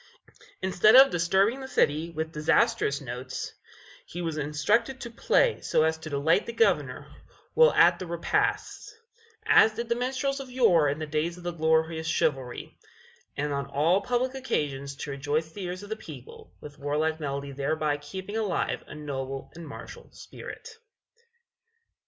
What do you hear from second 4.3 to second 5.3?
instructed to